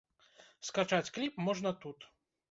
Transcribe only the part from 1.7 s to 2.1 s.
тут.